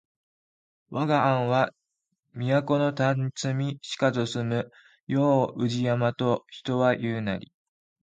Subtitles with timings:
[0.89, 1.71] わが庵は
[2.33, 4.71] 都のたつみしかぞ住む
[5.05, 7.53] 世を宇治山と人は言ふなり